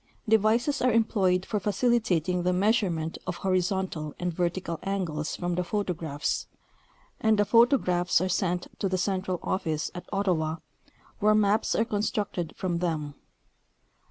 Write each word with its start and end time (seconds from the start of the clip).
Devices 0.27 0.81
are 0.81 0.91
employed 0.91 1.45
for 1.45 1.59
facilitating 1.59 2.41
the 2.41 2.53
measurement 2.53 3.19
of 3.27 3.35
horizontal 3.37 4.15
and 4.17 4.33
vertical 4.33 4.79
angles 4.81 5.35
from 5.35 5.53
the 5.53 5.61
photograjjhs, 5.61 6.47
and 7.19 7.37
the 7.37 7.45
photographs 7.45 8.19
are 8.19 8.27
sent 8.27 8.65
to 8.79 8.89
the 8.89 8.97
central 8.97 9.39
office 9.43 9.91
at 9.93 10.09
Ottawa, 10.11 10.55
where 11.19 11.35
maps 11.35 11.75
are 11.75 11.85
constructed 11.85 12.51
from 12.57 12.79
them. 12.79 13.13